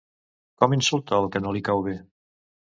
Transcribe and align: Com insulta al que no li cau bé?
Com 0.63 0.73
insulta 0.77 1.15
al 1.19 1.29
que 1.37 1.43
no 1.45 1.53
li 1.59 1.63
cau 1.69 1.85
bé? 1.91 1.95